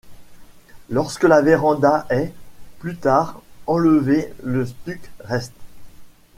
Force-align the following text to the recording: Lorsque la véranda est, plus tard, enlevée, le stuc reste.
Lorsque 0.89 1.25
la 1.25 1.43
véranda 1.43 2.07
est, 2.09 2.33
plus 2.79 2.95
tard, 2.95 3.39
enlevée, 3.67 4.33
le 4.41 4.65
stuc 4.65 5.11
reste. 5.19 5.53